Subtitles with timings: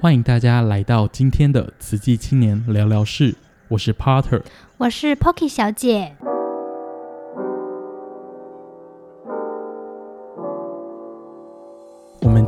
[0.00, 3.34] 欢迎大家来到今天的慈济青年聊聊事，
[3.66, 4.40] 我是 Potter，
[4.76, 6.14] 我是 Pocky 小姐。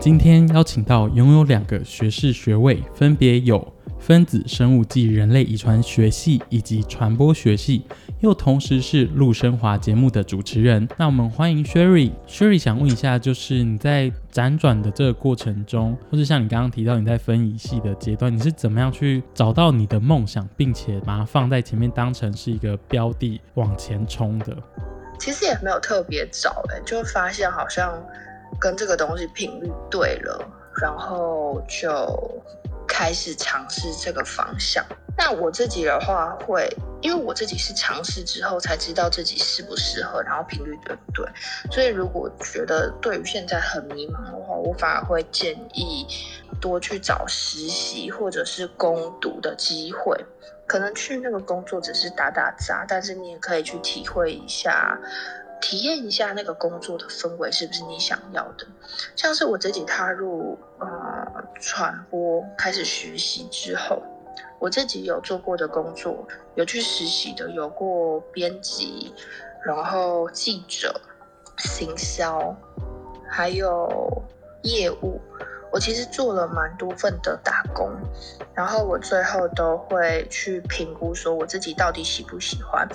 [0.00, 7.84] 今天邀请到拥有两个学士学位，分别有分子生物暨人类遗传学系以及传播学系，
[8.20, 10.88] 又同时是陆生华节目的主持人。
[10.96, 12.12] 那我们欢迎 Sherry。
[12.26, 24.56] Sherry 想问一下，就是你在辗转的这个过程中，或是像你刚刚提到你在分仪系的阶段，你是怎么样去找到你的梦想，并且把它放在前面，当成是一个标的往前冲的？
[25.18, 27.92] 其实也没有特别找，哎，就发现好像。
[28.60, 30.46] 跟这个东西频率对了，
[30.80, 32.42] 然后就
[32.86, 34.84] 开始尝试这个方向。
[35.16, 36.68] 那我自己的话会，
[37.00, 41.26] 因为我自己是尝试之后才知道自己适不适合，然后频率对不对。
[41.70, 46.06] 所以如果觉得对于现在很迷茫的话，我反而会建议
[46.60, 50.16] 多去找实习或者是攻读的机会。
[50.66, 54.96] 可能去那个工作只是打打杂，但是你也可以去体会一下。
[55.60, 58.66] 体验一下那个工作的氛围是不是你想要的？
[59.14, 60.88] 像是我自己踏入呃
[61.60, 64.02] 传播开始学习之后，
[64.58, 69.14] 我自己有做过的工作，有去实习的，有过编辑，
[69.64, 71.00] 然后记者、
[71.58, 72.56] 行销，
[73.28, 74.22] 还有
[74.62, 75.20] 业务。
[75.72, 77.88] 我其实做了蛮多份的打工，
[78.52, 82.88] 然后我最后都会去评估说我自己到底喜不喜欢。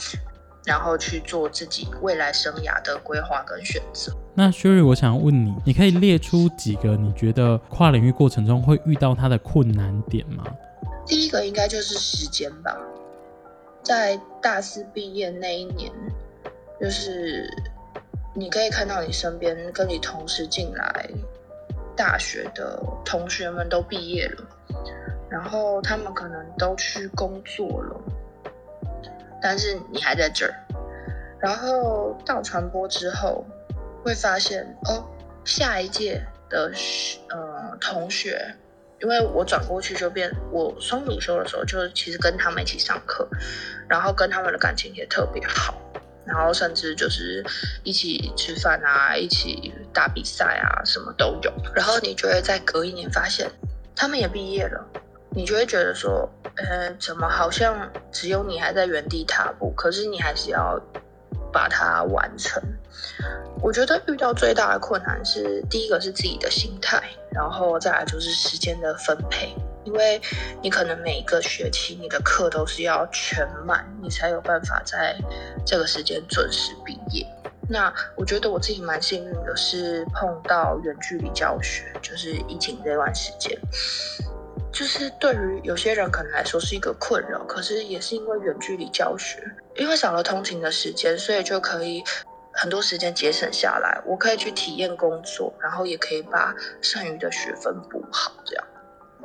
[0.66, 4.12] 然后去做自己未来生涯的规划跟选择。
[4.34, 10.44] 那 Sherry，我想问你，你可以列出几个你觉得跨领域过程中会遇到它的困难点吗？
[11.06, 12.76] 第一个应该就是时间吧。
[13.84, 15.92] 在大四毕业那一年，
[16.82, 17.48] 就是
[18.34, 21.08] 你可以看到你身边跟你同时进来
[21.96, 24.44] 大学的同学们都毕业了，
[25.30, 28.02] 然后他们可能都去工作了。
[29.48, 30.54] 但是你还在这儿，
[31.40, 33.46] 然后到传播之后，
[34.04, 35.06] 会发现哦，
[35.44, 36.20] 下一届
[36.50, 36.72] 的
[37.30, 38.44] 呃同学，
[39.00, 43.30] 因为我转过去就变我双主修的时候，就其实跟他们一起上课，
[43.88, 45.80] 然后跟他们的感情也特别好，
[46.26, 47.46] 然后甚至就是
[47.84, 51.54] 一起吃饭啊，一起打比赛啊，什么都有。
[51.76, 53.48] 然后你就会在隔一年发现，
[53.96, 54.84] 他们也毕业了。
[55.36, 59.72] 你就会觉得说，呃，怎么好像只有你还在原地踏步？
[59.76, 60.80] 可是你还是要
[61.52, 62.64] 把它完成。
[63.62, 67.02] 我觉得遇到最大的困难是，第一个是自己的心态，
[67.32, 69.54] 然后再来就是时间的分配。
[69.84, 70.20] 因为
[70.64, 75.16] 你可能每一个学期你的课都是要全满，你才有办法在
[75.64, 77.24] 这个时间准时毕业。
[77.70, 83.56] 那我觉得我自己蛮幸运的，是碰到远距离教学，就是疫情这段时间。
[84.76, 89.42] 就是对于有些人可能来说是一个困扰，可是也是因为远距离教学，
[89.78, 92.04] 因为少了通勤的时间，所以就可以
[92.52, 94.02] 很多时间节省下来。
[94.06, 98.66] 我可以去体验工作，然后也可以把剩余的学分补好，这样。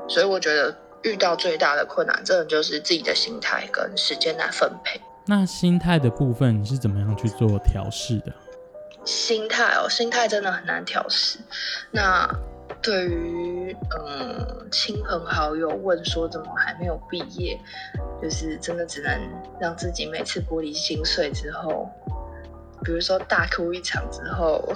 [0.09, 0.73] 所以我觉得
[1.03, 5.01] 遇到最大的困难，真的就是自己的心态跟时间来分配。
[5.27, 8.33] 那心态的部分，你是怎么样去做调试的？
[9.05, 11.41] 心态哦，心态真的很难调试。
[11.91, 12.33] 那。
[12.83, 17.61] 对于嗯亲朋好友问说怎么还没有毕业，
[18.23, 19.13] 就是真的只能
[19.61, 21.91] 让自己每次玻璃心碎之后，
[22.83, 24.73] 比如说大哭一场之后，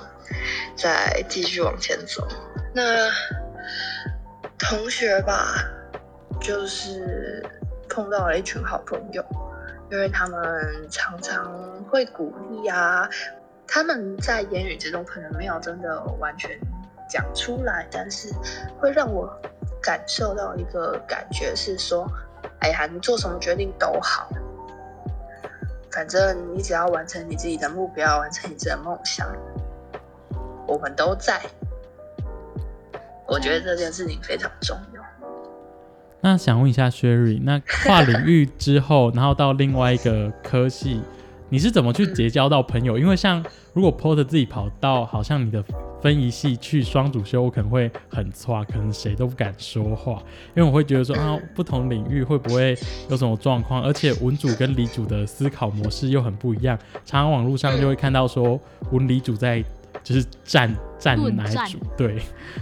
[0.76, 2.26] 再继续往前走。
[2.74, 3.10] 那
[4.58, 5.54] 同学吧，
[6.40, 7.42] 就是
[7.88, 9.24] 碰到了一群好朋友，
[9.90, 13.08] 因为他们常常会鼓励啊，
[13.66, 16.50] 他们在言语之中可能没有真的完全。
[17.08, 18.32] 讲出来，但是
[18.78, 19.30] 会让我
[19.82, 22.06] 感受到一个感觉是说，
[22.60, 24.28] 哎呀，你做什么决定都好，
[25.90, 29.26] 反正你只要完成你自己的目标，完成你自己的梦想，
[30.66, 31.40] 我们都在。
[33.26, 35.02] 我觉得这件事情非常重要。
[36.20, 41.02] 那想问一下 Sherry，那跨领域之后，然后到另外一个科系，
[41.54, 42.98] 你是怎么去结交到朋友？
[42.98, 43.40] 嗯、因为像
[43.74, 45.64] 如果 Potter 自己跑到，好像你的。
[46.02, 50.22] 分仪系去双主修，我可能会很挫，可能谁都不敢说话，
[50.54, 52.76] 因为我会觉得说啊，不同领域会不会
[53.08, 53.82] 有什么状况？
[53.82, 58.60] 而且文组跟理组的思考模式又很不一样，常常网络上就会看到说
[58.90, 59.64] 文理组在
[60.02, 62.18] 就是战战哪一组，对，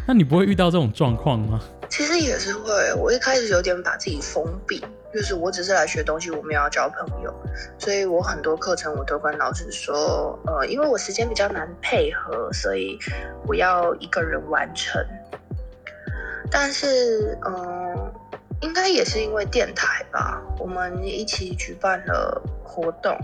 [0.07, 1.61] 那你不会遇到这种状况吗？
[1.93, 4.83] 其实也是会，我一开始有点把自己封闭。
[5.13, 7.31] 就是我只是来学东西，我没有要交朋友，
[7.79, 12.99] 所以我很多课程我都跟老师说，呃，因为我时间比较难配合，所以
[13.47, 15.05] 我要一个人完成。
[16.51, 18.11] 但是，嗯，
[18.63, 23.15] 应该也是因为电台吧，我们一起举办了活动，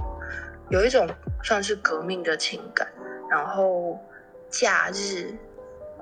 [0.69, 1.09] 有一种
[1.43, 2.87] 算是革命的情感。
[3.31, 3.99] 然后
[4.51, 5.35] 假日，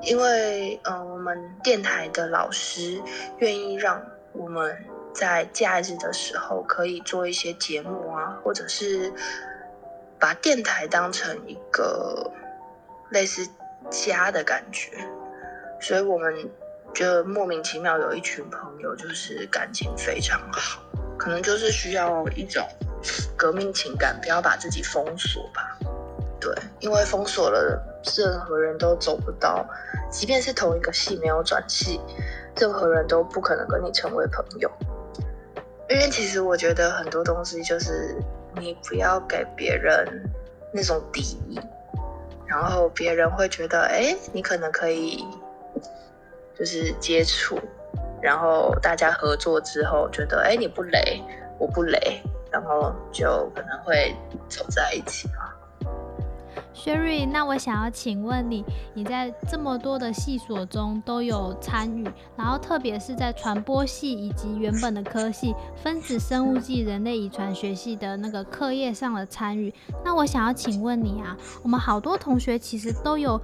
[0.02, 3.00] 因为嗯，我们电台的老师
[3.38, 4.00] 愿意让
[4.32, 4.76] 我们
[5.14, 9.12] 在假日的时候可以做一些节目啊，或者是
[10.18, 12.30] 把电台当成一个
[13.10, 13.48] 类似
[13.90, 14.92] 家的感觉，
[15.80, 16.34] 所以我们
[16.94, 20.82] 就莫名其妙有一群朋友，就是感情非常好，
[21.18, 22.66] 可能就是需要一种
[23.36, 25.78] 革命情感，不要把自己封锁吧。
[26.40, 27.82] 对，因为封锁了，
[28.16, 29.66] 任何人都走不到。
[30.10, 32.00] 即便是同一个系没有转系，
[32.56, 34.70] 任何人都不可能跟你成为朋友。
[35.88, 38.16] 因为其实我觉得很多东西就是
[38.56, 40.04] 你不要给别人
[40.72, 41.60] 那种敌意，
[42.44, 45.24] 然后别人会觉得，哎，你可能可以
[46.58, 47.58] 就是接触，
[48.20, 51.22] 然后大家合作之后觉得，哎，你不雷，
[51.58, 52.20] 我不雷，
[52.50, 54.12] 然后就可能会
[54.48, 55.45] 走在一起嘛。
[56.86, 69.74] Sherry，那我想要请问你，你在这么多的系所中都有参与，然后特别是在传播系以及原本的科系分子生物系人类遗传学系的那个课业上的参与，
[70.04, 73.40] 那我想要请问你啊，我们好多同学其实都有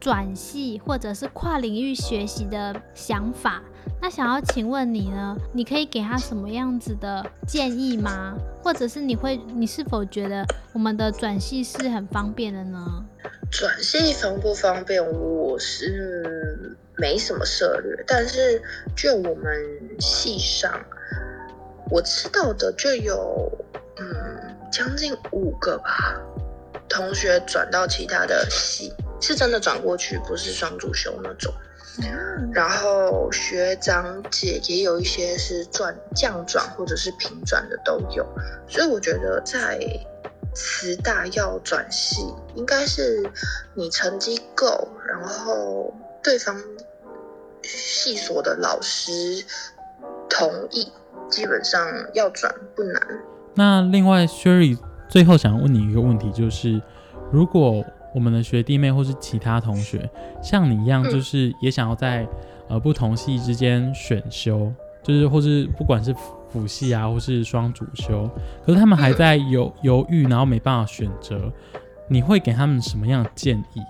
[0.00, 3.62] 转系或者是跨领域学习的想法。
[4.00, 5.36] 那想要请问你呢？
[5.52, 8.36] 你可以给他什么样子的建议吗？
[8.62, 13.04] 或者是你会，你是否觉得我们的转系是很方便的呢？
[13.50, 15.00] 转系方不方便？
[15.12, 18.60] 我是没什么涉略，但是
[18.96, 20.72] 就我们系上，
[21.90, 23.50] 我知道的就有
[23.98, 26.20] 嗯将近五个吧，
[26.88, 31.52] 同学转到其他的系，是真的转过去，不是双主修那种。
[32.52, 38.26] 然后学长姐也有一些是转降转或者是平转的都有，
[38.68, 39.80] 所以我觉得在
[40.52, 42.20] 慈大要转系，
[42.54, 43.30] 应该是
[43.72, 45.90] 你成绩够，然后
[46.22, 46.54] 对方
[47.62, 49.42] 系所的老师
[50.28, 50.92] 同意，
[51.30, 53.02] 基本上要转不难。
[53.54, 54.78] 那另外，Sherry
[55.08, 56.82] 最后想问你一个问题，就是
[57.32, 57.82] 如果。
[58.16, 60.08] 我们的学弟妹或是其他同学，
[60.42, 62.28] 像你一样，就是也想要在、嗯、
[62.70, 64.72] 呃不同系之间选修，
[65.02, 66.14] 就是或是不管是
[66.48, 68.26] 辅系啊，或是双主修，
[68.64, 71.52] 可是他们还在犹犹豫，然后没办法选择，
[72.08, 73.82] 你会给他们什么样的建议？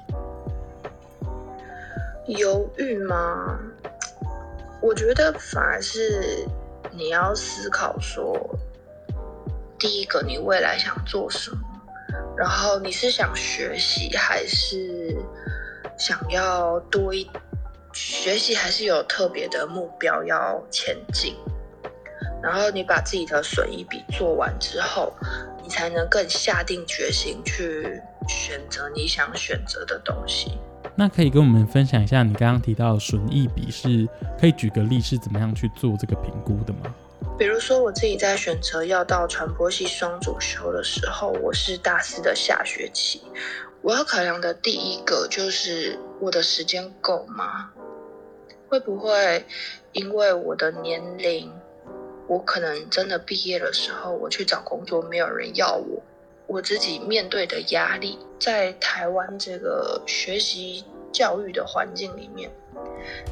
[2.26, 3.60] 犹豫吗？
[4.82, 6.44] 我觉得反而是
[6.90, 8.36] 你要思考说，
[9.78, 11.58] 第一个你未来想做什么。
[12.36, 15.16] 然后你是想学习，还是
[15.98, 17.28] 想要多一
[17.92, 21.34] 学习，还是有特别的目标要前进？
[22.42, 25.12] 然后你把自己的损益比做完之后，
[25.62, 30.58] 你才能更下定决心去选择你想选择的东西。
[30.94, 34.06] 那可以跟我们分享一下，你刚刚提到损益比是
[34.38, 36.94] 可以举个例，是怎么样去做这个评估的吗？
[37.38, 43.20] 比如说，我自己在选择要到传播系双主修的时候，我是大四的下学期，
[43.82, 47.70] 我要考量的第一个就是我的时间够吗？
[48.68, 49.44] 会不会
[49.92, 51.52] 因为我的年龄，
[52.26, 56.02] 我可能真的毕业的时候，我去找工作没有人要我，
[56.46, 62.50] 我自己面对的压力，在台湾这个学习教育的环境里面，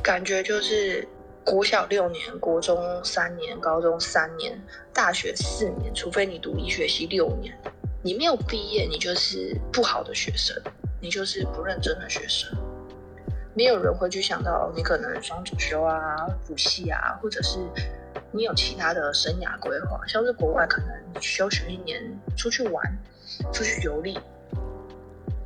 [0.02, 1.08] 感觉就是。
[1.44, 4.58] 国小六年，国中三年，高中三年，
[4.94, 7.54] 大学四年，除非你读医学系六年，
[8.02, 10.56] 你没有毕业，你就是不好的学生，
[11.00, 12.50] 你就是不认真的学生。
[13.54, 17.58] 没有人会去想到你可能双主修啊、辅系啊，或者是
[18.32, 22.02] 你有其他的生涯规划，像是国外可能休学一年
[22.36, 22.82] 出去玩、
[23.52, 24.18] 出去游历，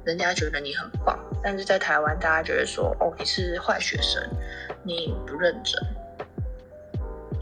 [0.04, 1.18] 人家觉得你很棒。
[1.42, 4.22] 但是在台湾，大家觉得说，哦，你是坏学生。
[4.84, 5.74] 你不认真，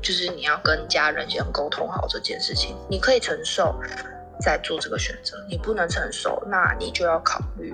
[0.02, 2.76] 就是你要跟家人先沟通好这件事情。
[2.90, 3.78] 你可以承受，
[4.40, 7.72] 再做这个选择；你不能承受，那你就要考虑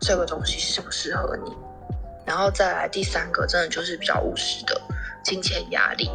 [0.00, 1.52] 这个东西适不适合你。
[2.24, 4.80] 然后再来第三个，真的就是比较务实的
[5.22, 6.10] 金钱压力。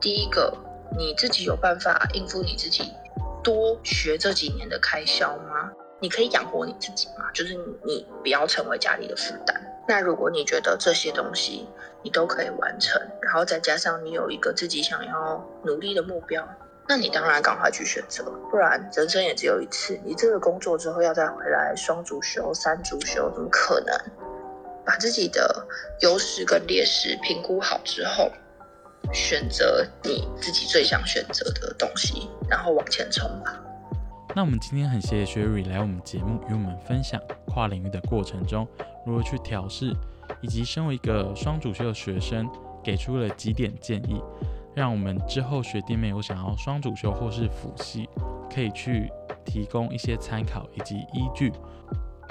[0.00, 0.56] 第一个，
[0.96, 2.92] 你自己有办法应付你自己
[3.42, 5.72] 多学这几年的开销吗？
[6.00, 7.30] 你可以养活你自己吗？
[7.32, 9.60] 就是你不要成为家里的负担。
[9.86, 11.66] 那如果你觉得这些东西
[12.02, 16.46] 你都可以完成，然后再加上你有一个自己想要努力的目标，
[16.86, 19.98] 那你当然赶快去选择，不然人生也只有一次。
[20.04, 23.96] 你这个工作之后要再回来双主修、三主修，怎么可能？
[24.84, 25.66] 把自己的
[26.00, 28.30] 优势跟劣势评估好之后，
[29.12, 33.62] 选择你自己最想选择的东西，然后往前冲吧。
[34.38, 38.64] 那我们今天很谢谢 Sherry 来我们节目与我们分享跨领域的过程中
[39.04, 39.92] 如何去调试，
[40.40, 42.48] 以及身为一个双主修的学生，
[42.80, 44.22] 给出了几点建议，
[44.76, 48.08] 让我们之后学弟妹有想要双主修或是辅系，
[48.48, 49.10] 可以去
[49.44, 51.52] 提供一些参考以及依据。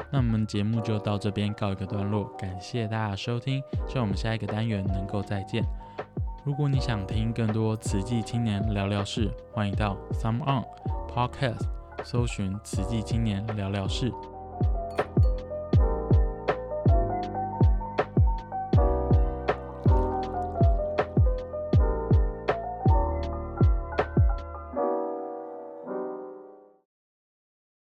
[0.09, 5.61] 那我们节目就到这边告一个段落，感谢大家收听，希望我们下一个单元能够再见。
[6.45, 10.63] 如果你想听更多慈济青年聊聊事，欢迎到 SoundOn
[11.13, 11.65] Podcast
[12.03, 14.11] 搜寻慈济青年聊聊事。